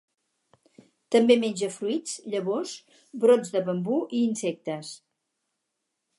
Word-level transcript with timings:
També 1.15 1.35
menja 1.43 1.69
fruits, 1.75 2.15
llavors, 2.37 2.73
brots 3.27 3.55
de 3.57 3.63
bambú 3.69 4.01
i 4.21 4.27
insectes. 4.31 4.93